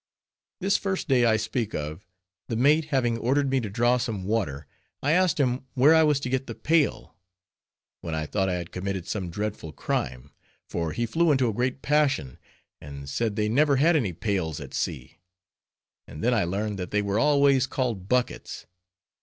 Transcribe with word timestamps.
This 0.61 0.77
first 0.77 1.07
day 1.07 1.25
I 1.25 1.37
speak 1.37 1.75
of, 1.75 2.07
the 2.47 2.55
mate 2.55 2.85
having 2.85 3.19
ordered 3.19 3.51
me 3.51 3.59
to 3.59 3.69
draw 3.69 3.97
some 3.97 4.23
water, 4.23 4.65
I 5.03 5.11
asked 5.11 5.39
him 5.39 5.67
where 5.75 5.93
I 5.93 6.01
was 6.01 6.19
to 6.21 6.29
get 6.31 6.47
the 6.47 6.55
pail; 6.55 7.15
when 7.99 8.15
I 8.15 8.25
thought 8.25 8.49
I 8.49 8.55
had 8.55 8.71
committed 8.71 9.05
some 9.07 9.29
dreadful 9.29 9.71
crime; 9.71 10.31
for 10.67 10.91
he 10.91 11.05
flew 11.05 11.31
into 11.31 11.49
a 11.49 11.53
great 11.53 11.83
passion, 11.83 12.39
and 12.81 13.07
said 13.07 13.35
they 13.35 13.47
never 13.47 13.75
had 13.75 13.95
any 13.95 14.11
pails 14.11 14.59
at 14.59 14.73
sea, 14.73 15.19
and 16.07 16.23
then 16.23 16.33
I 16.33 16.45
learned 16.45 16.79
that 16.79 16.89
they 16.89 17.03
were 17.03 17.19
always 17.19 17.67
called 17.67 18.09
_buckets. 18.09 18.65